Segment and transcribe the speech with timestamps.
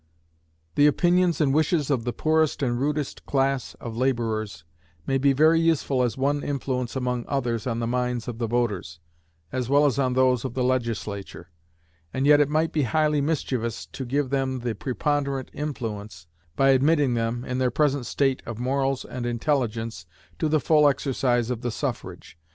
[0.73, 4.63] The opinions and wishes of the poorest and rudest class of laborers
[5.05, 8.99] may be very useful as one influence among others on the minds of the voters,
[9.51, 11.51] as well as on those of the Legislature,
[12.11, 16.25] and yet it might be highly mischievous to give them the preponderant influence,
[16.55, 20.07] by admitting them, in their present state of morals and intelligence,
[20.39, 22.39] to the full exercise of the suffrage.